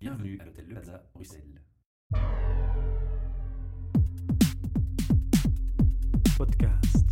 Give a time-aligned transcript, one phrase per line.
[0.00, 1.60] Bienvenue à l'hôtel Le Plaza, Bruxelles.
[6.38, 7.04] Podcast.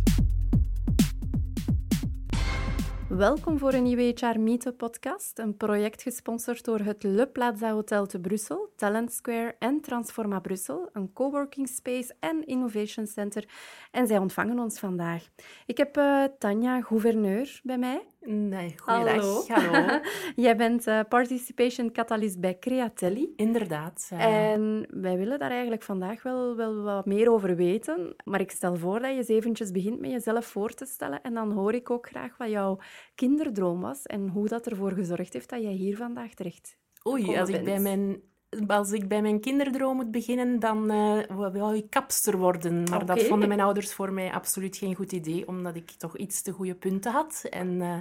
[3.09, 8.05] Welkom voor een nieuwe HR Meetup podcast, een project gesponsord door het Le Plaza Hotel
[8.05, 13.49] te Brussel, Talent Square en Transforma Brussel, een coworking space en innovation center.
[13.91, 15.29] En zij ontvangen ons vandaag.
[15.65, 18.07] Ik heb uh, Tanja, gouverneur, bij mij.
[18.21, 19.15] Nee, goeiedag.
[19.15, 19.43] Hallo.
[19.47, 19.99] Hallo.
[20.45, 23.33] Jij bent uh, Participation Catalyst bij Createlli.
[23.35, 24.09] Inderdaad.
[24.17, 28.15] En wij willen daar eigenlijk vandaag wel, wel wat meer over weten.
[28.23, 31.21] Maar ik stel voor dat je eens eventjes begint met jezelf voor te stellen.
[31.21, 32.79] En dan hoor ik ook graag wat jouw
[33.15, 36.77] kinderdroom was en hoe dat ervoor gezorgd heeft dat jij hier vandaag terecht
[37.07, 38.21] Oei, als ik, bij mijn,
[38.67, 42.83] als ik bij mijn kinderdroom moet beginnen, dan uh, wil ik kapster worden.
[42.83, 43.15] Maar okay.
[43.15, 46.51] dat vonden mijn ouders voor mij absoluut geen goed idee, omdat ik toch iets te
[46.51, 47.45] goede punten had.
[47.49, 47.97] En uh,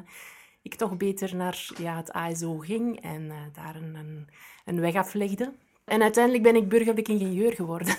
[0.62, 4.28] ik toch beter naar ja, het ASO ging en uh, daar een, een,
[4.64, 5.52] een weg aflegde.
[5.88, 7.94] En uiteindelijk ben ik burgerlijk ingenieur geworden.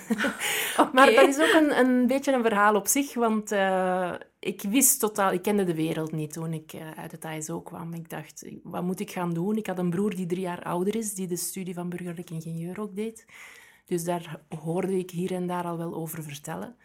[0.77, 0.89] okay.
[0.93, 4.99] Maar dat is ook een, een beetje een verhaal op zich, want uh, ik wist
[4.99, 5.31] totaal...
[5.31, 7.93] Ik kende de wereld niet toen ik uh, uit het ASO kwam.
[7.93, 9.57] Ik dacht, wat moet ik gaan doen?
[9.57, 12.79] Ik had een broer die drie jaar ouder is, die de studie van burgerlijk ingenieur
[12.79, 13.25] ook deed.
[13.85, 16.75] Dus daar hoorde ik hier en daar al wel over vertellen.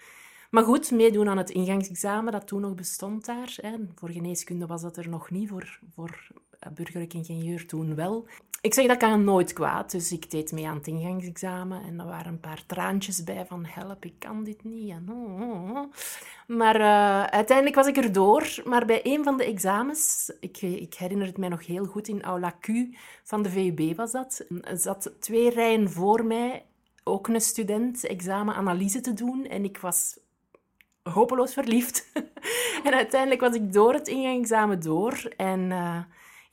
[0.51, 3.57] Maar goed, meedoen aan het ingangsexamen, dat toen nog bestond daar.
[3.61, 3.75] Hè.
[3.95, 6.27] Voor geneeskunde was dat er nog niet, voor, voor
[6.75, 8.27] burgerlijk ingenieur toen wel.
[8.65, 9.91] Ik zeg, dat kan nooit kwaad.
[9.91, 11.83] Dus ik deed mee aan het ingangsexamen.
[11.83, 14.95] En er waren een paar traantjes bij van help, ik kan dit niet.
[15.09, 15.93] Oh, oh, oh.
[16.47, 18.63] Maar uh, uiteindelijk was ik erdoor.
[18.65, 22.23] Maar bij een van de examens, ik, ik, herinner het mij nog heel goed, in
[22.23, 22.69] Aula Q
[23.23, 26.65] van de VUB was dat, zat twee rijen voor mij
[27.03, 29.47] ook een student examenanalyse te doen.
[29.47, 30.19] En ik was
[31.03, 32.13] hopeloos verliefd.
[32.87, 35.33] en uiteindelijk was ik door het ingangsexamen door.
[35.37, 35.61] En...
[35.71, 35.99] Uh,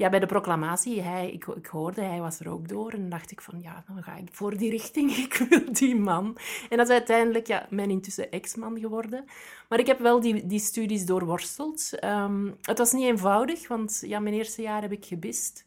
[0.01, 2.91] ja, bij de proclamatie, hij, ik, ik hoorde, hij was er ook door.
[2.91, 5.11] En dacht ik van, ja, dan ga ik voor die richting.
[5.25, 6.37] Ik wil die man.
[6.69, 9.25] En dat is uiteindelijk ja, mijn intussen ex-man geworden.
[9.69, 11.91] Maar ik heb wel die, die studies doorworsteld.
[12.03, 15.65] Um, het was niet eenvoudig, want ja, mijn eerste jaar heb ik gebist.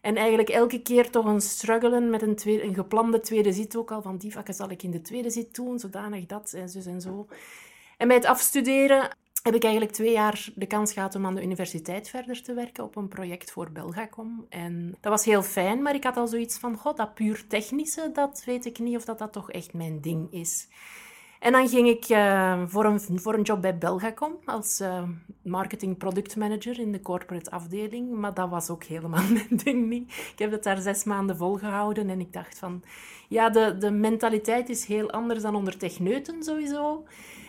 [0.00, 4.02] En eigenlijk elke keer toch een struggelen met een, een geplande tweede zit ook al.
[4.02, 7.00] Van die vakken zal ik in de tweede zit doen, zodanig dat en zo en
[7.00, 7.26] zo.
[7.96, 11.42] En bij het afstuderen heb ik eigenlijk twee jaar de kans gehad om aan de
[11.42, 14.46] universiteit verder te werken op een project voor Belgacom.
[14.48, 18.10] En dat was heel fijn, maar ik had al zoiets van, god, dat puur technische,
[18.12, 20.68] dat weet ik niet of dat, dat toch echt mijn ding is.
[21.40, 25.02] En dan ging ik uh, voor, een, voor een job bij Belgacom als uh,
[25.42, 28.10] marketing product manager in de corporate afdeling.
[28.10, 30.12] Maar dat was ook helemaal mijn ding niet.
[30.32, 32.82] Ik heb het daar zes maanden volgehouden en ik dacht van...
[33.28, 37.04] Ja, de, de mentaliteit is heel anders dan onder techneuten sowieso.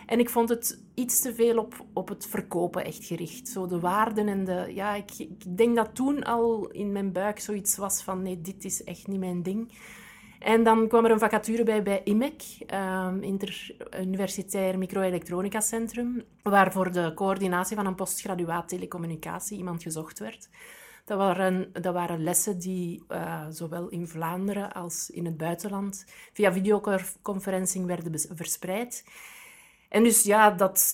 [0.05, 3.47] En ik vond het iets te veel op, op het verkopen echt gericht.
[3.47, 4.71] Zo de waarden en de...
[4.73, 8.21] Ja, ik, ik denk dat toen al in mijn buik zoiets was van...
[8.21, 9.71] Nee, dit is echt niet mijn ding.
[10.39, 12.41] En dan kwam er een vacature bij bij IMEC,
[12.73, 20.49] um, Interuniversitair Microelektronica Centrum, waar voor de coördinatie van een postgraduaat telecommunicatie iemand gezocht werd.
[21.05, 26.53] Dat waren, dat waren lessen die uh, zowel in Vlaanderen als in het buitenland via
[26.53, 29.03] videoconferencing werden verspreid.
[29.89, 30.93] En dus ja, dat,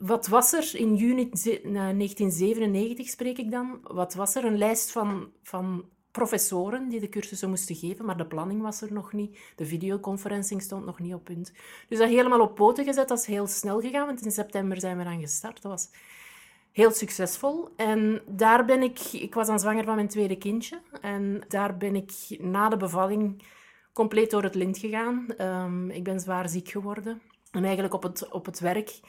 [0.00, 3.80] wat was er in juni 1997, spreek ik dan?
[3.82, 4.44] Wat was er?
[4.44, 8.92] Een lijst van, van professoren die de cursussen moesten geven, maar de planning was er
[8.92, 9.38] nog niet.
[9.56, 11.52] De videoconferencing stond nog niet op punt.
[11.88, 14.98] Dus dat helemaal op poten gezet, dat is heel snel gegaan, want in september zijn
[14.98, 15.62] we dan gestart.
[15.62, 15.90] Dat was
[16.72, 17.68] heel succesvol.
[17.76, 18.98] En daar ben ik...
[19.12, 20.80] Ik was dan zwanger van mijn tweede kindje.
[21.00, 23.42] En daar ben ik na de bevalling
[23.92, 25.26] compleet door het lint gegaan.
[25.38, 27.22] Um, ik ben zwaar ziek geworden.
[27.50, 29.00] En eigenlijk op het, op het werk...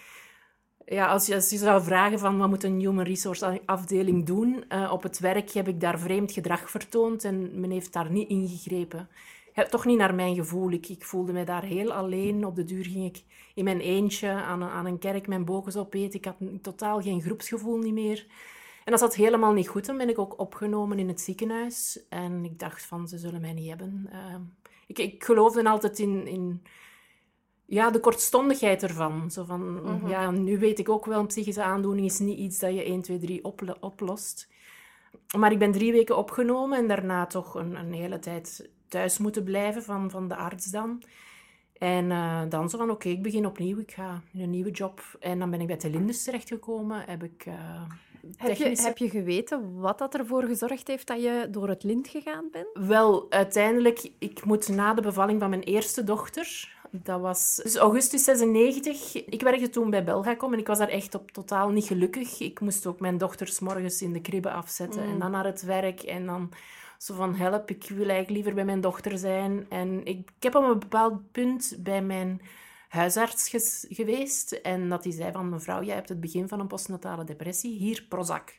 [0.86, 4.64] Ja, als je, als je zou vragen van wat moet een human resource afdeling doen,
[4.70, 8.30] uh, op het werk heb ik daar vreemd gedrag vertoond en men heeft daar niet
[8.30, 9.10] ingegrepen.
[9.54, 10.72] Ja, toch niet naar mijn gevoel.
[10.72, 12.46] Ik, ik, voelde me daar heel alleen.
[12.46, 13.24] Op de duur ging ik
[13.56, 16.20] in mijn eentje aan een, aan een kerk mijn bokus opeten.
[16.20, 18.26] Ik had totaal geen groepsgevoel niet meer.
[18.86, 19.86] En dat zat helemaal niet goed.
[19.86, 22.06] Dan ben ik ook opgenomen in het ziekenhuis.
[22.10, 24.10] En ik dacht van, ze zullen mij niet hebben.
[24.14, 24.36] Uh,
[24.88, 26.62] ik, ik geloofde altijd in, in
[27.72, 29.32] ja, de kortstondigheid ervan.
[29.32, 30.08] Zo van, mm -hmm.
[30.10, 33.02] ja, nu weet ik ook wel, een psychische aandoening is niet iets dat je 1,
[33.02, 34.48] 2, 3 op, oplost.
[35.38, 39.44] Maar ik ben drie weken opgenomen en daarna toch een, een hele tijd thuis moeten
[39.44, 41.04] blijven van, van de arts dan.
[41.74, 44.72] En uh, dan zo van, oké, okay, ik begin opnieuw, ik ga in een nieuwe
[44.72, 45.02] job.
[45.20, 47.46] En dan ben ik bij de Linders terechtgekomen, heb ik...
[47.46, 47.54] Uh,
[48.38, 52.08] heb, je, heb je geweten wat dat ervoor gezorgd heeft dat je door het lint
[52.08, 52.68] gegaan bent?
[52.74, 58.24] Wel, uiteindelijk, ik moet na de bevalling van mijn eerste dochter, dat was dus augustus
[58.24, 59.16] 96.
[59.16, 62.40] Ik werkte toen bij Belgacom en ik was daar echt op totaal niet gelukkig.
[62.40, 65.12] Ik moest ook mijn dochters morgens in de kribbe afzetten mm.
[65.12, 66.52] en dan naar het werk en dan
[66.98, 69.66] Zo van, help, ik wil eigenlijk liever bij mijn dochter zijn.
[69.70, 72.42] En ik, ik heb op een bepaald punt bij mijn
[72.90, 73.50] huisarts
[73.90, 74.52] geweest.
[74.52, 77.78] En dat die zei van, mevrouw, jij hebt het begin van een postnatale depressie.
[77.78, 78.50] Hier, Prozac.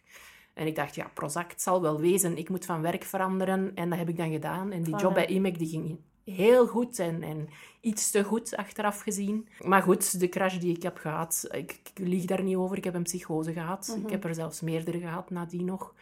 [0.54, 2.36] En ik dacht, ja, Prozac, het zal wel wezen.
[2.36, 3.72] Ik moet van werk veranderen.
[3.74, 4.72] En dat heb ik dan gedaan.
[4.72, 7.48] En die job bij IMEC, die ging heel goed en, en
[7.80, 9.48] iets te goed achteraf gezien.
[9.60, 12.76] Maar goed, de crash die ik heb gehad, ik, ik lieg daar niet over.
[12.76, 13.92] Ik heb een psychose gehad.
[13.96, 14.12] Ik mhm.
[14.12, 15.94] heb er zelfs meerdere gehad nadien nog.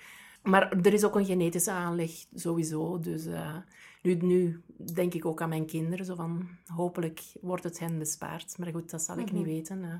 [0.43, 3.01] Maar er is ook een genetische aanleg, sowieso.
[3.01, 3.57] Dus uh,
[4.03, 4.63] nu, nu
[4.95, 6.05] denk ik ook aan mijn kinderen.
[6.05, 8.59] Zo van, hopelijk wordt het hen bespaard.
[8.59, 9.51] Maar goed, dat zal ik niet mhm.
[9.51, 9.79] weten.
[9.79, 9.95] Uh,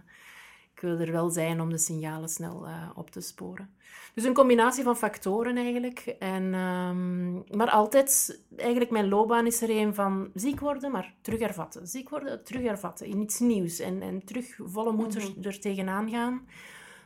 [0.81, 3.71] ik wil er wel zijn om de signalen snel uh, op te sporen.
[4.15, 6.17] Dus een combinatie van factoren eigenlijk.
[6.19, 11.41] En, um, maar altijd, eigenlijk mijn loopbaan is er een van ziek worden, maar terug
[11.41, 11.87] hervatten.
[11.87, 13.06] Ziek worden, terug hervatten.
[13.06, 13.79] In iets nieuws.
[13.79, 15.47] En, en terug volle moed er, mhm.
[15.49, 16.47] er tegenaan gaan.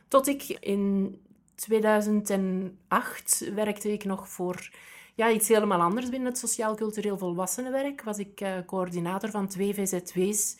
[0.07, 1.17] Tot ik in
[1.55, 4.69] 2008 werkte ik nog voor
[5.15, 8.03] ja, iets helemaal anders binnen het sociaal-cultureel volwassenenwerk.
[8.03, 10.55] Was ik uh, coördinator van twee VZW's,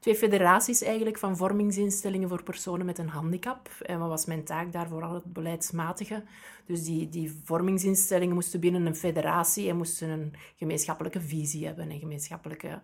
[0.00, 3.68] twee federaties eigenlijk van vormingsinstellingen voor personen met een handicap.
[3.82, 4.88] En wat was mijn taak daar?
[4.88, 6.22] Vooral het beleidsmatige.
[6.66, 11.98] Dus die, die vormingsinstellingen moesten binnen een federatie en moesten een gemeenschappelijke visie hebben, een
[11.98, 12.80] gemeenschappelijke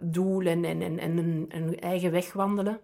[0.00, 1.18] doel en, en, en, en
[1.52, 2.80] een, eigen weg wandelen.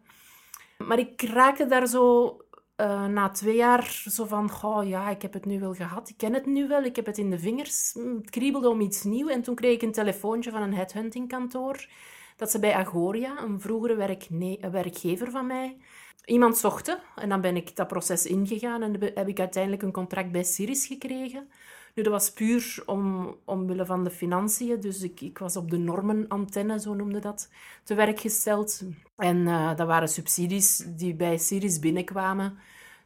[0.79, 2.37] Maar ik raakte daar zo
[2.77, 6.09] uh, na twee jaar zo van, oh ja, ik heb het nu wel gehad.
[6.09, 7.95] Ik ken het nu wel, ik heb het in de vingers.
[7.95, 9.31] Mm, het kriebelde om iets nieuws.
[9.31, 11.87] En toen kreeg ik een telefoontje van een headhuntingkantoor.
[12.39, 14.19] Dat ze bij Agoria, een vroegere
[14.71, 15.77] werkgever van mij,
[16.25, 16.99] iemand zochten.
[17.17, 20.87] En dan ben ik dat proces ingegaan en heb ik uiteindelijk een contract bij Siris
[20.87, 21.49] gekregen.
[21.95, 24.81] Nu, dat was puur om, omwille van de financiën.
[24.81, 27.51] Dus ik, ik was op de normenantenne, zo noemde dat,
[27.85, 28.83] te werk gesteld.
[29.17, 32.59] En uh, dat waren subsidies die bij Siris binnenkwamen.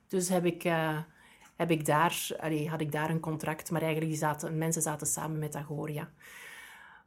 [0.09, 0.99] Dus heb ik, uh,
[1.57, 2.29] heb ik daar,
[2.67, 3.71] had ik daar een contract.
[3.71, 6.11] Maar eigenlijk zaten, mensen zaten samen met Agoria.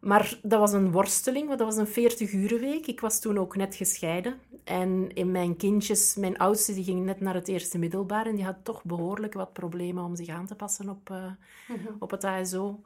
[0.06, 2.88] Maar dat was een worsteling, want dat was een 40 week.
[2.88, 4.40] Ik was toen ook net gescheiden.
[4.64, 8.46] En in mijn kindjes, mijn oudste, die ging net naar het eerste middelbaar en die
[8.46, 11.26] had toch behoorlijk wat problemen om zich aan te passen op, uh,
[12.00, 12.80] op het ASO.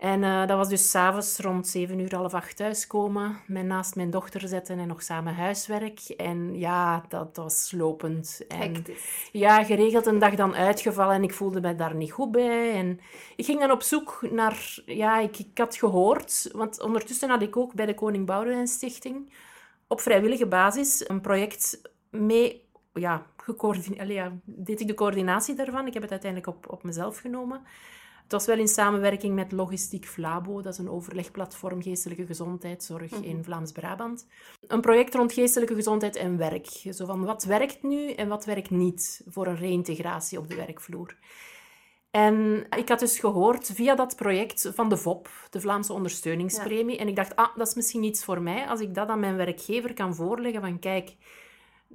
[0.00, 4.10] En uh, dat was dus s'avonds rond zeven uur, half acht thuiskomen, mij naast mijn
[4.10, 6.00] dochter zetten en nog samen huiswerk.
[6.00, 8.46] En ja, dat was lopend.
[8.48, 8.84] En,
[9.32, 12.72] ja, geregeld een dag dan uitgevallen en ik voelde me daar niet goed bij.
[12.72, 13.00] En
[13.36, 14.82] ik ging dan op zoek naar...
[14.86, 19.32] Ja, ik, ik had gehoord, want ondertussen had ik ook bij de Koning Boudewijn Stichting
[19.86, 21.80] op vrijwillige basis een project
[22.10, 22.68] mee...
[22.92, 25.86] Ja, gecoördineerd, ja, deed ik de coördinatie daarvan.
[25.86, 27.62] Ik heb het uiteindelijk op, op mezelf genomen.
[28.30, 33.22] Het was wel in samenwerking met Logistiek Flabo, dat is een overlegplatform geestelijke gezondheidszorg mm
[33.22, 34.26] in Vlaams-Brabant.
[34.66, 36.66] Een project rond geestelijke gezondheid en werk.
[36.66, 41.16] Zo van wat werkt nu en wat werkt niet voor een reïntegratie op de werkvloer.
[42.10, 46.98] En ik had dus gehoord via dat project van de VOP, de Vlaamse ondersteuningspremie.
[46.98, 48.66] En ik dacht, ah, dat is misschien iets voor mij.
[48.66, 51.16] Als ik dat aan mijn werkgever kan voorleggen van, kijk,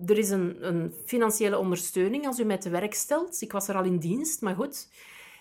[0.06, 3.42] er is een, een financiële ondersteuning als u mij te werk stelt.
[3.42, 4.88] Ik was er al in dienst, maar goed.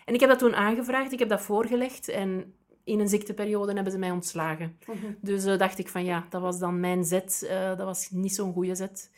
[0.04, 2.54] En ik heb dat toen aangevraagd, ik heb dat voorgelegd en
[2.84, 4.78] in een ziekteperiode hebben ze mij ontslagen.
[4.86, 5.12] Mhm.
[5.20, 7.48] Dus uh, dacht ik van ja, dat was dan mijn zet.
[7.50, 9.10] Uh, dat was niet zo'n goede zet.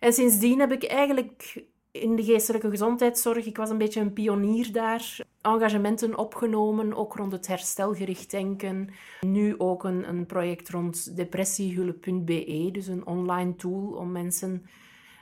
[0.00, 4.72] En sindsdien heb ik eigenlijk in de geestelijke gezondheidszorg, ik was een beetje een pionier
[4.72, 8.88] daar, engagementen opgenomen, ook rond het herstelgericht denken.
[9.20, 14.66] Nu ook een, een project rond depressiehulp.be, dus een online tool om mensen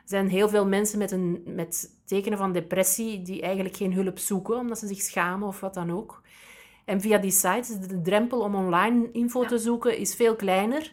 [0.05, 4.59] zijn heel veel mensen met, een, met tekenen van depressie die eigenlijk geen hulp zoeken,
[4.59, 6.23] omdat ze zich schamen of wat dan ook.
[6.85, 10.93] En via die sites, de drempel om online info te zoeken is veel kleiner.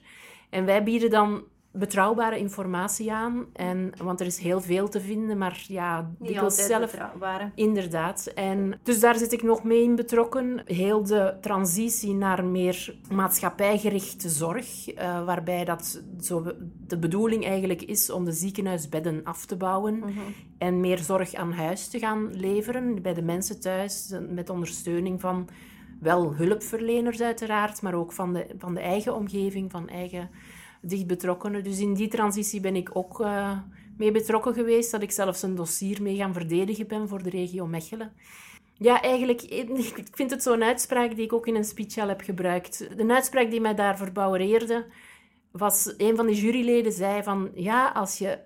[0.49, 3.45] En wij bieden dan betrouwbare informatie aan.
[3.53, 6.91] En, want er is heel veel te vinden, maar ja, altijd zelf...
[6.91, 7.51] betrouwbare.
[7.55, 8.31] Inderdaad.
[8.35, 10.61] En, dus daar zit ik nog mee in betrokken.
[10.65, 16.43] Heel de transitie naar meer maatschappijgerichte zorg, uh, waarbij dat zo
[16.87, 20.11] de bedoeling eigenlijk is om de ziekenhuisbedden af te bouwen mhm.
[20.57, 25.49] en meer zorg aan huis te gaan leveren bij de mensen thuis, met ondersteuning van
[25.99, 30.29] wel hulpverleners uiteraard, maar ook van de, van de eigen omgeving, van eigen
[30.81, 31.63] dicht betrokkenen.
[31.63, 33.57] Dus in die transitie ben ik ook uh,
[33.97, 37.67] mee betrokken geweest, dat ik zelfs een dossier mee gaan verdedigen ben voor de regio
[37.67, 38.13] Mechelen.
[38.73, 39.41] Ja, eigenlijk,
[40.03, 42.97] ik vind het zo'n uitspraak die ik ook in een speech al heb gebruikt.
[42.97, 44.85] De uitspraak die mij daar verbouwereerde,
[45.51, 48.39] was een van de juryleden zei van, ja, als je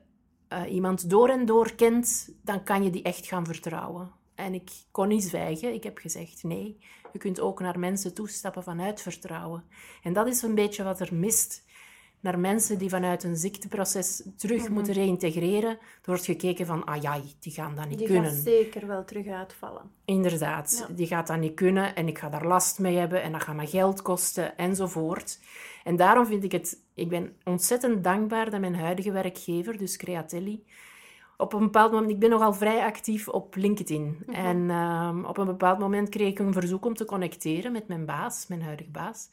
[0.49, 4.11] uh, iemand door en door kent, dan kan je die echt gaan vertrouwen.
[4.35, 5.73] En ik kon niet zwijgen.
[5.73, 6.77] Ik heb gezegd, nee,
[7.11, 9.63] je kunt ook naar mensen toestappen vanuit vertrouwen.
[10.03, 11.65] En dat is een beetje wat er mist
[12.23, 14.73] naar mensen die vanuit een ziekteproces terug Mhm.
[14.73, 15.69] moeten reïntegreren.
[15.69, 18.31] Er wordt gekeken van, ah ja, die gaan dat niet Die kunnen.
[18.31, 19.81] gaat zeker wel terug uitvallen.
[20.05, 20.95] Inderdaad, Ja.
[20.95, 23.55] die gaat dat niet kunnen en ik ga daar last mee hebben en dat gaat
[23.55, 25.39] me geld kosten enzovoort.
[25.83, 30.63] En daarom vind ik het, ik ben ontzettend dankbaar dat mijn huidige werkgever, dus Createlli,
[31.37, 34.17] op een bepaald moment, ik ben nogal vrij actief op LinkedIn.
[34.25, 34.35] Mhm.
[34.35, 38.05] En ehm, op een bepaald moment kreeg ik een verzoek om te connecteren met mijn
[38.05, 39.29] baas, mijn huidige baas.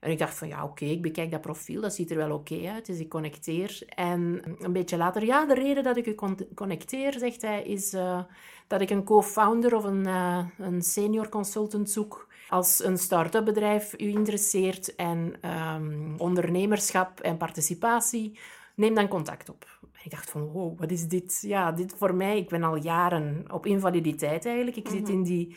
[0.00, 2.68] En ik dacht van, ja, oké, ik bekijk dat profiel, dat ziet er wel oké
[2.68, 3.82] uit, dus ik connecteer.
[3.88, 7.92] En een beetje later, ja, de reden dat ik u con- connecteer, zegt hij, is
[7.92, 8.22] eh,
[8.66, 12.28] dat ik een co-founder of een, eh, een senior consultant zoek.
[12.48, 18.38] Als een start-up bedrijf u interesseert en ehm, ondernemerschap en participatie,
[18.74, 19.78] neem dan contact op.
[19.92, 21.38] En ik dacht van, wow, wat is dit?
[21.46, 24.76] Ja, dit voor mij, ik ben al jaren op invaliditeit eigenlijk.
[24.76, 25.56] Ik zit in die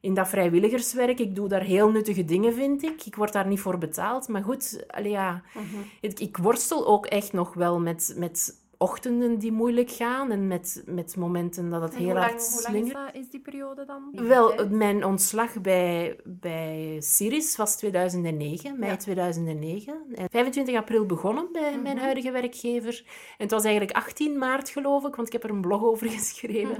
[0.00, 1.18] in dat vrijwilligerswerk.
[1.18, 3.06] Ik doe daar heel nuttige dingen, vind ik.
[3.06, 4.28] Ik word daar niet voor betaald.
[4.28, 5.42] Maar goed, allee, ja,
[6.00, 10.82] ik, ik worstel ook echt nog wel met, met ochtenden die moeilijk gaan en met,
[10.86, 13.30] met momenten dat het En heel lang, hard hoe lang is, slingert.
[13.30, 14.02] die periode dan?
[14.28, 18.96] Wel, mijn ontslag bij, bij Siris was 2009, mei Ja.
[18.96, 19.94] 2009.
[20.14, 22.04] En 25 april begonnen bij mijn Mhm.
[22.04, 23.02] huidige werkgever.
[23.06, 26.08] En het was eigenlijk 18 maart, geloof ik, want ik heb er een blog over
[26.18, 26.76] geschreven.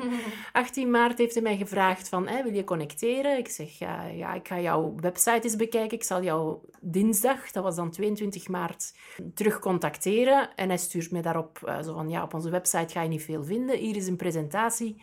[0.52, 3.38] 18 maart heeft hij mij gevraagd van, wil je connecteren?
[3.38, 5.96] Ik zeg, ja, ja, ik ga jouw website eens bekijken.
[5.96, 8.94] Ik zal jou dinsdag, dat was dan 22 maart,
[9.34, 10.54] terug contacteren.
[10.56, 13.22] En hij stuurt mij daarop eh, zo van, ja, op onze website ga je niet
[13.22, 13.78] veel vinden.
[13.78, 15.02] Hier is een presentatie.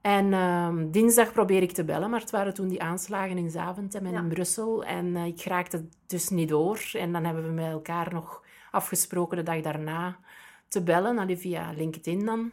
[0.00, 4.06] En ehm, dinsdag probeer ik te bellen, maar het waren toen die aanslagen in Zaventem
[4.06, 4.18] en Ja.
[4.18, 4.84] in Brussel.
[4.84, 6.90] En eh, ik raakte dus niet door.
[6.92, 10.16] En dan hebben we met elkaar nog afgesproken de dag daarna
[10.68, 12.50] te bellen, allee, via LinkedIn dan.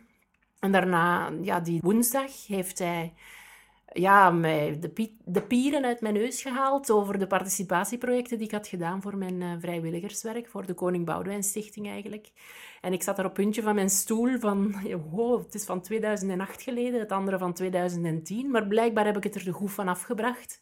[0.60, 3.14] En daarna, ja, die woensdag heeft hij
[3.98, 9.02] ja, de, de pieren uit mijn neus gehaald over de participatieprojecten die ik had gedaan
[9.02, 12.32] voor mijn eh, vrijwilligerswerk, voor de Koning Boudewijn Stichting eigenlijk.
[12.82, 14.76] En ik zat er op puntje van mijn stoel van,
[15.12, 19.36] wow, het is van 2008 geleden, het andere van 2010, maar blijkbaar heb ik het
[19.36, 20.60] er de goed van afgebracht.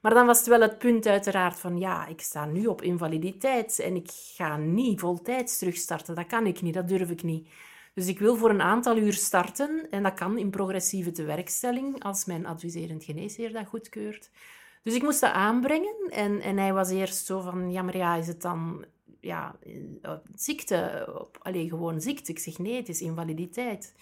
[0.00, 3.78] Maar dan was het wel het punt uiteraard van, ja, ik sta nu op invaliditeit
[3.78, 6.14] en ik ga niet voltijds terugstarten.
[6.14, 7.48] Dat kan ik niet, dat durf ik niet.
[7.96, 12.24] Dus ik wil voor een aantal uur starten en dat kan in progressieve tewerkstelling, als
[12.24, 14.30] mijn adviserend geneesheer dat goedkeurt.
[14.82, 18.14] Dus ik moest dat aanbrengen en, en hij was eerst zo van, ja, maar ja,
[18.14, 18.84] is het dan
[19.20, 19.56] ja,
[20.02, 21.08] eh, ziekte?
[21.20, 22.32] Op- Allee, gewoon ziekte.
[22.32, 23.94] Ik zeg, nee, het is invaliditeit.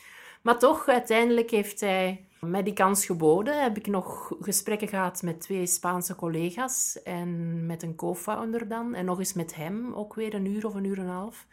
[0.42, 3.62] Maar toch, uiteindelijk heeft hij mij die kans geboden.
[3.62, 8.94] Heb ik nog gesprekken gehad met twee Spaanse collega's en met een co-founder dan.
[8.94, 11.46] En nog eens met hem, ook weer een uur of een uur en een half.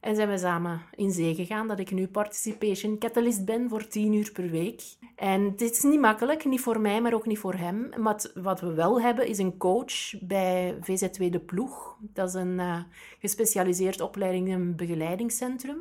[0.00, 4.12] En zijn we samen in zee gegaan dat ik nu Participation Catalyst ben voor tien
[4.12, 4.82] uur per week.
[5.16, 7.88] En dit is niet makkelijk, niet voor mij, maar ook niet voor hem.
[7.96, 11.96] Maar wat we wel hebben is een coach bij VZW De Ploeg.
[12.00, 12.80] Dat is een eh,
[13.18, 15.78] gespecialiseerd opleiding en begeleidingscentrum.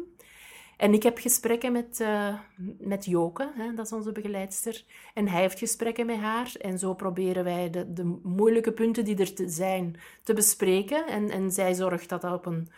[0.77, 2.35] En ik heb gesprekken met, eh,
[2.79, 4.83] met Joke, hè, dat is onze begeleidster.
[5.13, 6.55] En hij heeft gesprekken met haar.
[6.61, 11.07] En zo proberen wij de, de moeilijke punten die er te zijn te bespreken.
[11.07, 12.69] En, en zij zorgt dat dat op een,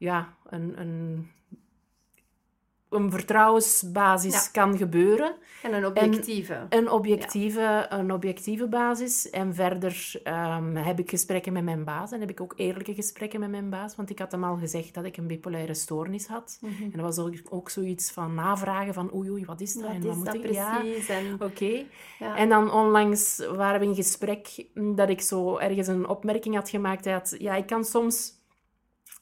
[0.00, 1.30] ja, een, een,
[2.88, 4.48] een vertrouwensbasis Ja.
[4.52, 5.34] kan gebeuren.
[5.62, 6.66] En een objectieve.
[6.68, 9.30] Een objectieve, een objectieve basis.
[9.30, 12.12] En verder ehm, heb ik gesprekken met mijn baas.
[12.12, 13.96] En heb ik ook eerlijke gesprekken met mijn baas.
[13.96, 16.58] Want ik had hem al gezegd dat ik een bipolaire stoornis had.
[16.62, 19.82] En dat was ook, ook zoiets van navragen van oei oei, wat is dat?
[19.82, 20.50] Wat en is moet dat ik...
[20.52, 21.08] Ja, precies?
[21.08, 21.84] En, Oké.
[22.18, 22.36] ja.
[22.36, 27.04] En dan onlangs waren we in gesprek dat ik zo ergens een opmerking had gemaakt.
[27.04, 28.38] Hij had, ja, ik kan soms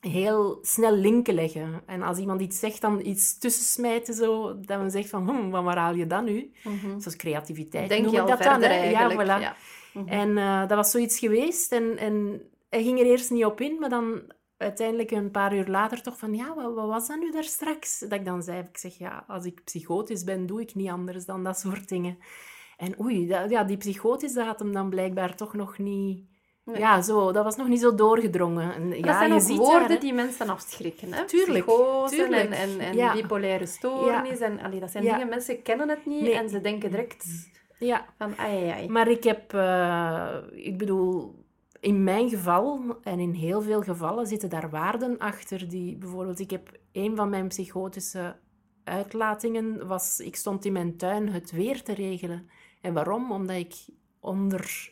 [0.01, 1.83] heel snel linken leggen.
[1.87, 5.65] En als iemand iets zegt, dan iets tussensmijten, zo, dat men zegt van, hm, wat
[5.65, 6.53] waar haal je dan nu?
[6.65, 7.01] Mhm.
[7.01, 8.71] Zoals creativiteit Denk noem je al dat verder dan.
[8.71, 9.29] eigenlijk.
[9.29, 9.43] Ja, voilà.
[9.43, 9.57] Ja.
[9.93, 10.09] Mhm.
[10.09, 11.73] En eh, dat was zoiets geweest.
[11.73, 14.23] En, en hij ging er eerst niet op in, maar dan
[14.57, 17.99] uiteindelijk een paar uur later toch van, ja, wat, wat was dat nu daar straks?
[17.99, 21.25] Dat ik dan zei, ik zeg, ja, als ik psychotisch ben, doe ik niet anders
[21.25, 22.19] dan dat soort dingen.
[22.77, 26.27] En oei, dat, ja, die psychotisch, dat had hem dan blijkbaar toch nog niet...
[26.73, 26.79] Nee.
[26.81, 28.75] Ja, zo, dat was nog niet zo doorgedrongen.
[28.75, 31.13] En, ja, dat zijn je ook ziet woorden daar, die mensen afschrikken.
[31.13, 31.25] Hè?
[31.25, 32.51] Tuurlijk, Psychose tuurlijk.
[32.51, 33.13] en, en, en Ja.
[33.13, 34.39] bipolaire stoornis.
[34.41, 35.13] En, allee, dat zijn Ja.
[35.13, 36.35] dingen, mensen kennen het niet Nee.
[36.35, 38.89] en ze denken direct Ja, van ai, ai, ai.
[38.89, 41.35] Maar ik heb, eh, ik bedoel,
[41.81, 46.51] in mijn geval en in heel veel gevallen zitten daar waarden achter die, bijvoorbeeld, ik
[46.51, 48.37] heb een van mijn psychotische
[48.85, 52.49] uitlatingen was, ik stond in mijn tuin het weer te regelen.
[52.81, 53.33] En waarom?
[53.33, 53.75] Omdat ik
[54.21, 54.91] onder,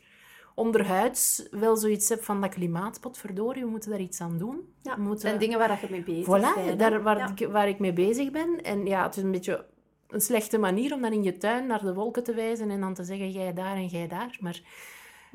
[0.57, 4.73] onderhuids wel zoiets heb van dat klimaat, potverdorie, we moeten daar iets aan doen.
[4.83, 5.21] Ja, moeten...
[5.21, 6.69] zijn dingen waar je mee bezig Voilà, bent.
[6.69, 6.77] hè?
[6.77, 7.33] daar waar, Ja.
[7.37, 8.63] ik, waar ik mee bezig ben.
[8.63, 9.65] En ja, het is een beetje
[10.09, 12.95] een slechte manier om dan in je tuin naar de wolken te wijzen en dan
[12.95, 14.37] te zeggen, jij daar en jij daar.
[14.41, 14.61] Maar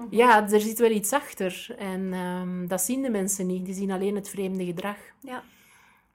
[0.10, 1.75] Ja, er zit wel iets achter.
[1.78, 3.66] En ehm, dat zien de mensen niet.
[3.66, 4.98] Die zien alleen het vreemde gedrag.
[5.20, 5.44] Ja.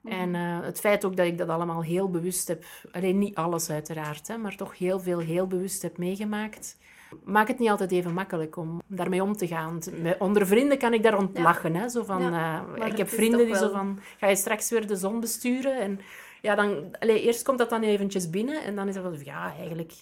[0.05, 3.71] En uh, het feit ook dat ik dat allemaal heel bewust heb, alleen niet alles
[3.71, 6.77] uiteraard, hè, maar toch heel veel heel bewust heb meegemaakt,
[7.25, 9.79] maakt het niet altijd even makkelijk om daarmee om te gaan.
[10.19, 11.75] Onder vrienden kan ik daar rond lachen.
[11.75, 14.97] Hè, zo van, uh, ik heb vrienden die zo van, ga je straks weer de
[14.97, 15.81] zon besturen?
[15.81, 16.01] En
[16.43, 19.55] ja, dan, allez, eerst komt dat dan eventjes binnen en dan is het van, ja,
[19.59, 19.93] eigenlijk,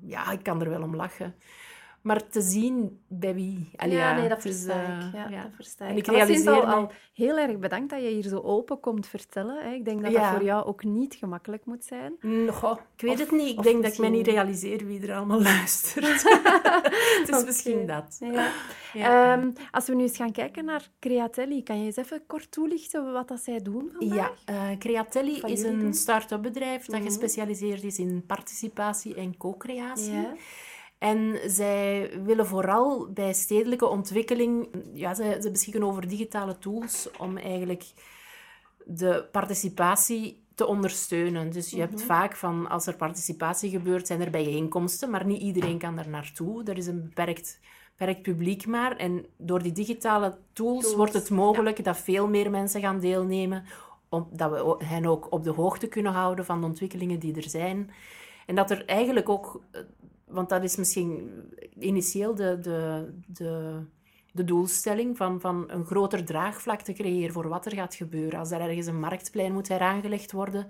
[0.00, 1.34] ja, ik kan er wel om lachen.
[2.06, 3.70] Maar te zien bij wie.
[3.88, 5.12] ja, nee, dat versta ik.
[5.12, 5.42] Ja, ja.
[5.42, 5.90] Dat versta ik.
[5.90, 9.64] En ik realiseer al, al, heel erg bedankt dat je hier zo open komt vertellen.
[9.64, 9.74] Hè.
[9.74, 12.12] Ik denk dat dat voor jou ook niet gemakkelijk moet zijn.
[12.50, 13.58] Goh, ik weet het niet.
[13.58, 16.22] Ik denk dat ik me niet realiseer wie er allemaal luistert.
[17.20, 18.20] het is misschien dat.
[18.92, 19.32] Ja.
[19.32, 23.12] Um, als we nu eens gaan kijken naar Createlli, kan je eens even kort toelichten
[23.12, 24.42] wat dat zij doen vandaag?
[24.44, 27.04] Ja, uh, Createlli is een start-up bedrijf dat mhm.
[27.04, 30.26] gespecialiseerd is in participatie en co-creatie.
[30.98, 37.36] En zij willen vooral bij stedelijke ontwikkeling, ja, ze, ze beschikken over digitale tools om
[37.36, 37.84] eigenlijk
[38.84, 41.50] de participatie te ondersteunen.
[41.50, 42.04] Dus je hebt mhm.
[42.04, 46.64] vaak van, als er participatie gebeurt, zijn er bijeenkomsten, maar niet iedereen kan er naartoe.
[46.64, 47.60] Er is een beperkt,
[47.96, 48.96] beperkt publiek maar.
[48.96, 53.64] En door die digitale tools, wordt het mogelijk dat veel meer mensen gaan deelnemen,
[54.30, 57.90] dat we hen ook op de hoogte kunnen houden van de ontwikkelingen die er zijn.
[58.46, 59.60] En dat er eigenlijk ook
[60.26, 61.30] want dat is misschien
[61.78, 63.80] initieel de, de, de,
[64.32, 68.38] de doelstelling van, van een groter draagvlak te creëren voor wat er gaat gebeuren.
[68.38, 70.66] Als er ergens een marktplein moet heraangelegd worden,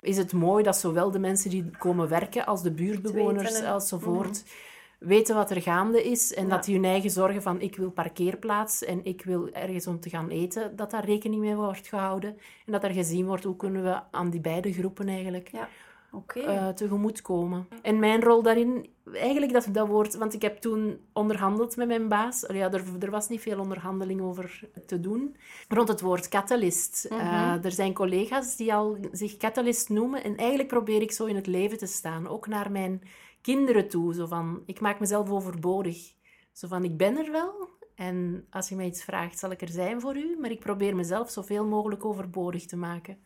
[0.00, 4.76] is het mooi dat zowel de mensen die komen werken als de buurtbewoners enzovoort mm
[4.98, 8.84] weten wat er gaande is en dat die hun eigen zorgen van ik wil parkeerplaats
[8.84, 12.30] en ik wil ergens om te gaan eten, dat daar rekening mee wordt gehouden
[12.66, 15.68] en dat er gezien wordt hoe kunnen we aan die beide groepen eigenlijk ja
[16.12, 16.42] okay.
[16.42, 17.68] uh, tegemoetkomen.
[17.82, 22.08] En mijn rol daarin, eigenlijk dat, dat woord, want ik heb toen onderhandeld met mijn
[22.08, 22.44] baas.
[22.48, 25.36] Ja, er, er was niet veel onderhandeling over te doen.
[25.68, 27.04] Rond het woord catalyst.
[27.04, 27.64] Eh, mhm.
[27.64, 30.24] er zijn collega's die al zich catalyst noemen.
[30.24, 32.28] En eigenlijk probeer ik zo in het leven te staan.
[32.28, 33.02] Ook naar mijn
[33.40, 34.14] kinderen toe.
[34.14, 36.12] Zo van, ik maak mezelf overbodig.
[36.52, 37.76] Zo van, ik ben er wel.
[37.94, 40.36] En als je mij iets vraagt, zal ik er zijn voor u.
[40.40, 43.18] Maar ik probeer mezelf zoveel mogelijk overbodig te maken.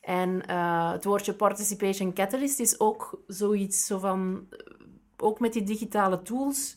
[0.00, 4.58] En uh, het woordje participation catalyst is ook zoiets zo van, eh,
[5.16, 6.76] ook met die digitale tools.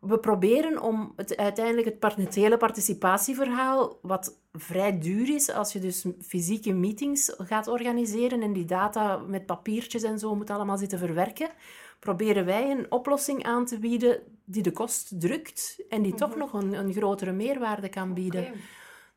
[0.00, 5.78] We proberen om het, uiteindelijk het, het hele participatieverhaal, wat vrij duur is als je
[5.78, 10.98] dus fysieke meetings gaat organiseren en die data met papiertjes en zo moet allemaal zitten
[10.98, 11.50] verwerken,
[11.98, 16.38] proberen wij een oplossing aan te bieden die de kost drukt en die toch mhm.
[16.38, 18.52] nog een, een grotere meerwaarde kan bieden.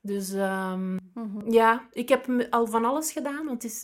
[0.01, 0.99] Dus um,
[1.49, 3.45] ja, ik heb al van alles gedaan.
[3.45, 3.83] Want het is,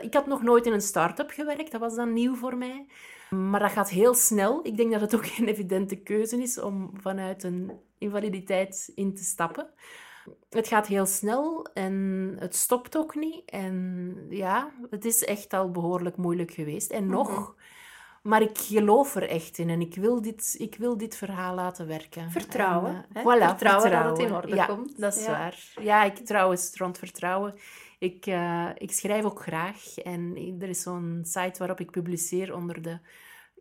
[0.00, 1.72] ik had nog nooit in een start-up gewerkt.
[1.72, 2.86] Dat was dan nieuw voor mij.
[3.30, 4.60] Maar dat gaat heel snel.
[4.66, 9.24] Ik denk dat het ook geen evidente keuze is om vanuit een invaliditeit in te
[9.24, 9.66] stappen.
[10.50, 13.50] Het gaat heel snel en het stopt ook niet.
[13.50, 16.90] En ja, het is echt al behoorlijk moeilijk geweest.
[16.90, 17.50] En nog mhm.
[18.24, 21.86] Maar ik geloof er echt in en ik wil dit, ik wil dit verhaal laten
[21.86, 22.30] werken.
[22.30, 23.04] Vertrouwen.
[23.12, 25.00] En, uh, voilà, vertrouwen, dat het in orde ja, komt.
[25.00, 25.58] dat is waar.
[25.80, 27.54] Ja, ik trouwens rond vertrouwen.
[27.98, 32.82] Ik, uh, ik schrijf ook graag en er is zo'n site waarop ik publiceer onder
[32.82, 32.98] de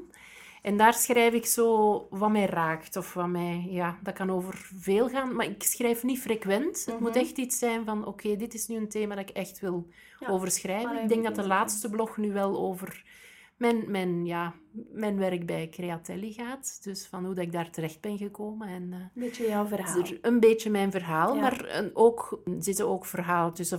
[0.63, 3.67] En daar schrijf ik zo wat mij raakt of wat mij...
[3.69, 6.85] Ja, dat kan over veel gaan, maar ik schrijf niet frequent.
[6.85, 7.19] Het moet mhm.
[7.19, 9.87] echt iets zijn van, oké, dit is nu een thema dat ik echt wil
[10.19, 11.03] ja, over schrijven.
[11.03, 13.05] Ik denk dat de laatste blog nu wel over
[13.57, 14.55] mijn, mijn, ja,
[14.93, 16.79] mijn werk bij Createlli gaat.
[16.83, 18.69] Dus van hoe dat ik daar terecht ben gekomen.
[18.69, 20.05] En, uh, een beetje jouw verhaal.
[20.21, 23.79] Een beetje mijn verhaal, maar een, ook, er zitten ook verhalen tussen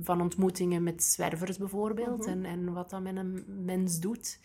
[0.00, 2.18] van, ontmoetingen met zwervers bijvoorbeeld.
[2.18, 2.28] Mhm.
[2.28, 4.38] en, en wat dat met een mens doet.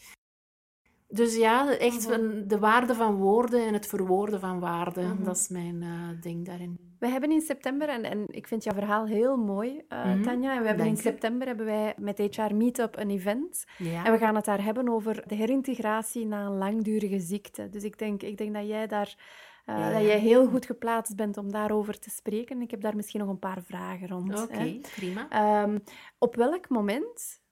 [1.13, 2.47] Dus ja, echt mhm.
[2.47, 5.15] de waarde van woorden en het verwoorden van waarden.
[5.15, 5.23] Mhm.
[5.23, 6.95] Dat is mijn uh, ding daarin.
[6.99, 10.55] We hebben in september, en, en ik vind jouw verhaal heel mooi, uh, Tanja.
[10.55, 13.65] En we hebben in september hebben wij met HR Meetup een event.
[14.03, 17.69] En we gaan het daar hebben over de herintegratie na een langdurige ziekte.
[17.69, 19.41] Dus ik denk, ik denk dat jij daar...
[19.65, 22.61] Uh, Dat jij heel goed geplaatst bent om daarover te spreken.
[22.61, 24.41] Ik heb daar misschien nog een paar vragen rond.
[24.41, 25.63] Oké, prima.
[25.63, 25.83] Um,
[26.17, 27.42] op welk moment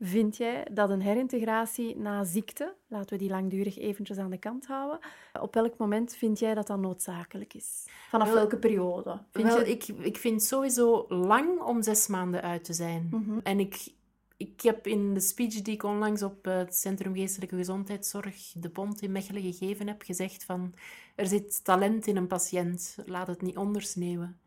[0.00, 4.66] vind jij dat een herintegratie na ziekte, laten we die langdurig eventjes aan de kant
[4.66, 4.98] houden,
[5.40, 7.86] op welk moment vind jij dat dat noodzakelijk is?
[8.08, 9.20] Vanaf welke periode?
[9.32, 9.70] Vind wel, je...
[9.70, 13.08] ik, ik vind sowieso lang om zes maanden uit te zijn.
[13.10, 13.38] Mhm.
[13.42, 13.88] En ik,
[14.36, 19.02] ik heb in de speech die ik onlangs op het Centrum Geestelijke Gezondheidszorg, de Pont
[19.02, 20.74] in Mechelen, gegeven heb, gezegd van
[21.14, 24.40] er zit talent in een patiënt, laat het niet ondersneeuwen.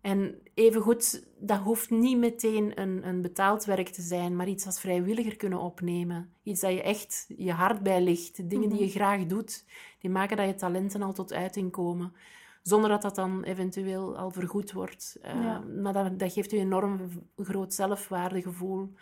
[0.00, 4.80] En evengoed, dat hoeft niet meteen een, een betaald werk te zijn, maar iets als
[4.80, 6.32] vrijwilliger kunnen opnemen.
[6.42, 8.94] Iets dat je echt je hart bij ligt, dingen die je mhm.
[8.94, 9.64] graag doet,
[9.98, 12.12] die maken dat je talenten al tot uiting komen.
[12.62, 15.18] Zonder dat dat dan eventueel al vergoed wordt.
[15.24, 16.98] Uh, Maar dat, dat geeft je een enorm
[17.36, 18.92] groot zelfwaardegevoel.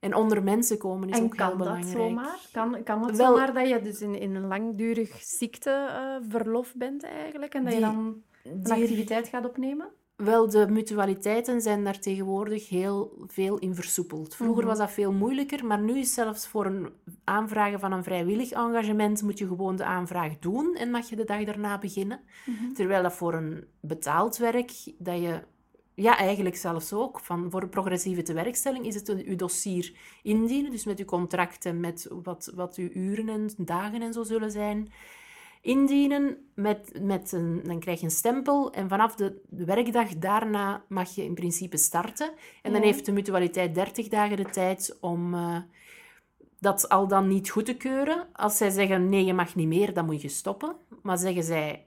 [0.00, 1.86] En onder mensen komen is ook heel belangrijk.
[1.86, 2.38] En kan dat zomaar?
[2.52, 7.54] Kan, kan het Wel, zomaar dat je dus in, in een langdurig ziekteverlof bent eigenlijk?
[7.54, 9.88] En dat je dan een activiteit gaat opnemen?
[10.24, 14.34] Wel, de mutualiteiten zijn daar tegenwoordig heel veel in versoepeld.
[14.34, 14.66] Vroeger mhm.
[14.66, 16.88] was dat veel moeilijker, maar nu is zelfs voor een
[17.24, 21.24] aanvragen van een vrijwillig engagement moet je gewoon de aanvraag doen en mag je de
[21.24, 22.20] dag daarna beginnen.
[22.46, 22.72] Mhm.
[22.72, 25.40] Terwijl dat voor een betaald werk, dat je
[25.94, 27.20] ja, eigenlijk zelfs ook.
[27.20, 31.80] Van, voor een progressieve tewerkstelling is het een, uw dossier indienen, dus met uw contracten,
[31.80, 34.92] met wat, wat uw uren en dagen en zo zullen zijn
[35.62, 36.36] indienen.
[36.54, 41.24] Met, met een, dan krijg je een stempel en vanaf de, werkdag daarna mag je
[41.24, 42.30] in principe starten.
[42.62, 45.56] En dan heeft de mutualiteit 30 dagen de tijd om uh,
[46.58, 48.26] dat al dan niet goed te keuren.
[48.32, 50.76] Als zij zeggen nee, je mag niet meer, dan moet je stoppen.
[51.02, 51.86] Maar zeggen zij...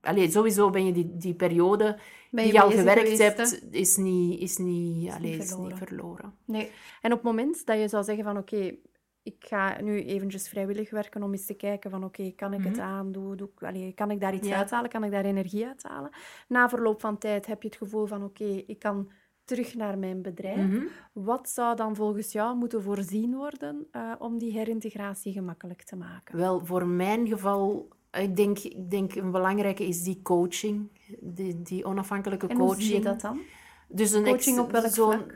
[0.00, 1.98] Allee, sowieso ben je die, die periode
[2.30, 6.34] die je al gewerkt hebt, is niet, is niet, allee, is niet verloren.
[6.44, 6.70] Nee.
[7.00, 8.74] En op het moment dat je zou zeggen van oké,
[9.24, 12.76] ik ga nu eventjes vrijwillig werken om eens te kijken van oké, kan ik het
[12.76, 12.86] mhm.
[12.86, 13.36] aandoen?
[13.36, 13.48] Doe,
[13.94, 14.90] kan ik daar iets uithalen?
[14.90, 16.10] Kan ik daar energie uithalen?
[16.48, 19.10] Na verloop van tijd heb je het gevoel van oké, ik kan
[19.44, 20.66] terug naar mijn bedrijf.
[20.66, 20.84] Mhm.
[21.12, 26.36] Wat zou dan volgens jou moeten voorzien worden uh, om die herintegratie gemakkelijk te maken?
[26.36, 30.88] Wel, voor mijn geval, ik denk, ik denk een belangrijke is die coaching,
[31.20, 32.76] die, die onafhankelijke en coaching.
[32.76, 33.40] hoe zie je dat dan?
[33.88, 35.34] Dus een coaching op welk vlak?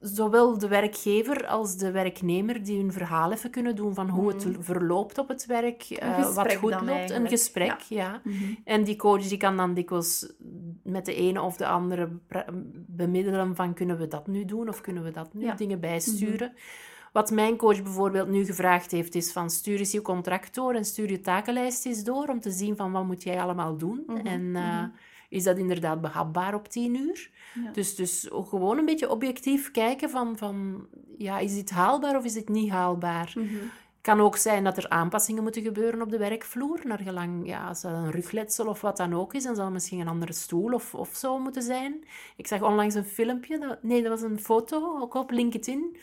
[0.00, 4.46] Zowel de werkgever als de werknemer die hun verhaal even kunnen doen van hoe het
[4.46, 4.62] mm.
[4.62, 7.10] verloopt op het werk, uh, wat goed loopt.
[7.10, 8.20] Een gesprek, ja.
[8.24, 8.54] Mhm.
[8.64, 10.32] En die coach die kan dan dikwijls
[10.82, 12.08] met de ene of de andere
[12.86, 16.48] bemiddelen van kunnen we dat nu doen of kunnen we dat nu, dingen bijsturen.
[16.48, 16.60] Mhm.
[17.12, 20.84] Wat mijn coach bijvoorbeeld nu gevraagd heeft, is van stuur eens je contract door en
[20.84, 24.02] stuur je takenlijst eens door om te zien van wat moet jij allemaal doen.
[24.06, 24.26] Mhm.
[24.26, 24.40] En...
[24.40, 24.84] Uh,
[25.30, 27.30] is dat inderdaad behapbaar op tien uur?
[27.72, 30.86] Dus, dus gewoon een beetje objectief kijken van, van
[31.18, 33.32] ja, is dit haalbaar of is dit niet haalbaar?
[33.34, 36.80] Mm kan ook zijn dat er aanpassingen moeten gebeuren op de werkvloer.
[36.84, 39.72] Naar gelang, ja, als dat een rugletsel of wat dan ook is, dan zal het
[39.72, 42.04] misschien een andere stoel of, of zo moeten zijn.
[42.36, 45.96] Ik zag onlangs een filmpje, dat, nee, dat was een foto, ook op LinkedIn,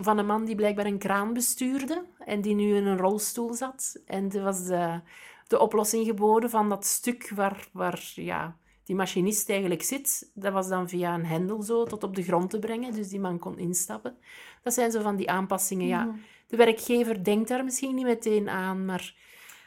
[0.00, 4.02] van een man die blijkbaar een kraan bestuurde en die nu in een rolstoel zat.
[4.06, 5.00] En er was de,
[5.46, 8.56] de oplossing geboden van dat stuk waar, waar ja,
[8.90, 12.50] die machinist eigenlijk zit, dat was dan via een hendel zo tot op de grond
[12.50, 14.16] te brengen, dus die man kon instappen.
[14.62, 15.86] Dat zijn zo van die aanpassingen.
[15.86, 16.14] Ja,
[16.46, 19.14] de werkgever denkt daar misschien niet meteen aan, maar...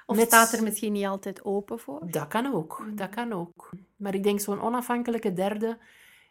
[0.06, 2.12] Of staat er misschien niet altijd open voor?
[2.12, 2.96] Dat kan ook, mhm.
[2.96, 3.70] dat kan ook.
[3.96, 5.78] Maar ik denk zo'n onafhankelijke derde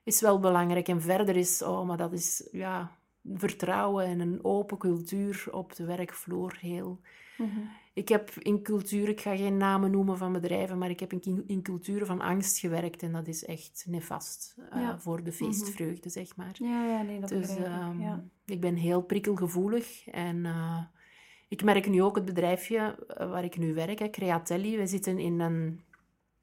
[0.02, 0.88] is wel belangrijk.
[0.88, 2.96] En verder is, oh, maar dat is, ja,
[3.34, 7.00] vertrouwen en een open cultuur op de werkvloer heel...
[7.36, 7.60] Mhm.
[7.94, 11.44] Ik heb in cultuur, ik ga geen namen noemen van bedrijven, maar ik heb in,
[11.46, 16.10] in culturen van angst gewerkt en dat is echt nefast uh, voor de feestvreugde, mm
[16.10, 16.56] zeg maar.
[16.58, 17.58] Ja, ja, nee, dat dus, ik.
[17.58, 18.24] Um, ja.
[18.46, 20.82] ik ben heel prikkelgevoelig en uh,
[21.48, 24.76] ik merk nu ook het bedrijfje eh, waar ik nu werk, Createlli.
[24.76, 25.80] We zitten in een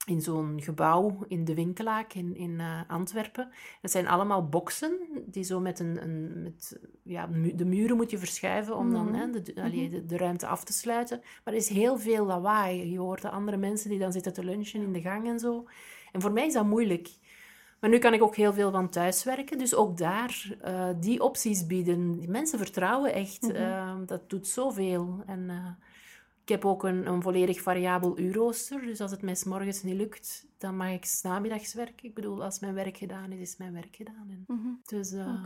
[0.09, 3.49] in zo'n gebouw in de Winkelaak in, in uh, Antwerpen.
[3.81, 6.03] Het zijn allemaal boksen die zo met een...
[6.03, 9.13] een met, ja, de muren moet je verschuiven om dan mhm.
[9.15, 9.89] hè, de, mhm.
[9.89, 11.19] de, de, ruimte af te sluiten.
[11.43, 12.91] Maar er is heel veel lawaai.
[12.91, 15.65] Je hoort de andere mensen die dan zitten te lunchen in de gang en zo.
[16.11, 17.09] En voor mij is dat moeilijk.
[17.79, 19.57] Maar nu kan ik ook heel veel van thuis werken.
[19.57, 22.17] Dus ook daar uh, die opties bieden.
[22.17, 23.41] Die mensen vertrouwen echt.
[23.41, 25.23] Mm uh, dat doet zoveel.
[25.25, 25.49] En
[26.49, 28.81] ik heb ook een, een volledig variabel uurrooster.
[28.81, 32.07] Dus als het mij s morgens niet lukt, dan mag ik s namiddags werken.
[32.07, 34.27] Ik bedoel, als mijn werk gedaan is, is mijn werk gedaan.
[34.29, 34.67] En mhm.
[34.85, 35.43] dus, uh,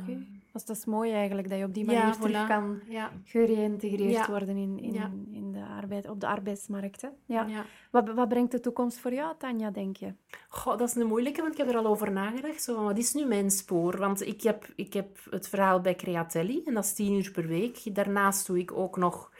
[0.51, 3.11] dat is mooi eigenlijk, dat je op die manier ja, terug kan ja.
[3.23, 7.01] gereïntegreerd worden in, in, in de arbeid, op de arbeidsmarkt.
[7.01, 7.09] Hè?
[7.25, 7.65] Ja.
[7.91, 10.13] Wat, wat brengt de toekomst voor jou, Tanja, denk je?
[10.47, 12.63] Goh, dat is een moeilijke, want ik heb er al over nagedacht.
[12.63, 13.97] Zo, wat is nu mijn spoor?
[13.97, 17.47] Want ik heb, ik heb het verhaal bij Createlli, en dat is tien uur per
[17.47, 17.95] week.
[17.95, 19.31] Daarnaast doe ik ook nog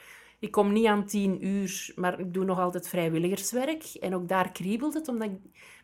[0.44, 3.84] ik kom niet aan tien uur, maar ik doe nog altijd vrijwilligerswerk.
[4.00, 5.36] En ook daar kriebelt het, omdat ik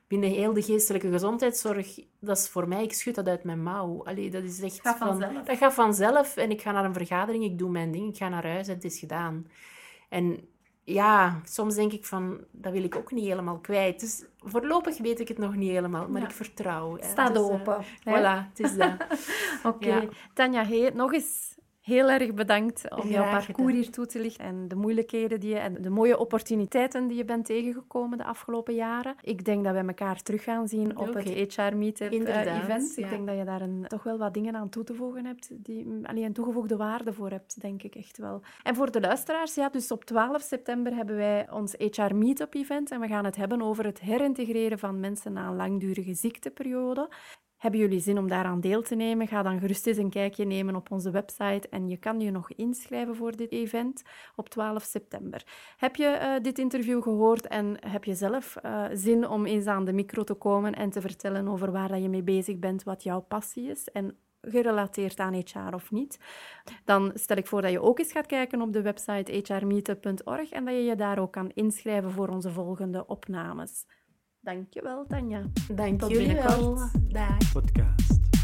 [0.08, 4.04] binnen heel de geestelijke gezondheidszorg, dat is voor mij, ik schud dat uit mijn mouw.
[4.04, 5.44] Allee, dat is echt gaat van, vanzelf.
[5.44, 6.36] dat gaat vanzelf.
[6.36, 8.74] En ik ga naar een vergadering, ik doe mijn ding, ik ga naar huis en
[8.74, 9.46] het is gedaan.
[10.08, 10.48] En
[10.84, 14.00] ja, soms denk ik van, dat wil ik ook niet helemaal kwijt.
[14.00, 16.26] Dus voorlopig weet ik het nog niet helemaal, maar Ja.
[16.28, 16.96] ik vertrouw.
[16.96, 17.08] hè.
[17.08, 17.84] Staat Dus, eh, open.
[17.84, 18.92] Voilà, het is dat.
[19.74, 19.86] Oké.
[19.94, 20.02] Ja.
[20.34, 24.68] Tanja, hey, nog eens heel erg bedankt om jouw parcours hier toe te lichten en
[24.68, 29.14] de moeilijkheden die je en de mooie opportuniteiten die je bent tegengekomen de afgelopen jaren.
[29.22, 32.96] Ik denk dat we elkaar terug gaan zien op het HR Meetup eh, event.
[32.96, 35.50] Ik denk dat je daar een, toch wel wat dingen aan toe te voegen hebt,
[35.52, 38.42] die mm, allee, een toegevoegde waarde voor hebt, denk ik echt wel.
[38.62, 42.90] En voor de luisteraars, ja, dus op 12 september hebben wij ons HR Meetup event
[42.90, 47.08] en we gaan het hebben over het herintegreren van mensen na een langdurige ziekteperiode.
[47.60, 49.26] Hebben jullie zin om daaraan deel te nemen?
[49.26, 52.50] Ga dan gerust eens een kijkje nemen op onze website en je kan je nog
[52.52, 54.02] inschrijven voor dit event
[54.36, 55.44] op 12 september.
[55.76, 59.84] Heb je eh, dit interview gehoord en heb je zelf eh, zin om eens aan
[59.84, 63.02] de micro te komen en te vertellen over waar dat je mee bezig bent, wat
[63.02, 66.18] jouw passie is en gerelateerd aan HR of niet,
[66.84, 70.64] dan stel ik voor dat je ook eens gaat kijken op de website hrmeetup.org en
[70.64, 73.84] dat je je daar ook kan inschrijven voor onze volgende opnames.
[74.42, 75.42] Dankjewel, Tanja.
[75.74, 76.90] Dank Tot binnenkort.
[77.12, 77.52] Dag.
[77.52, 78.39] Podcast.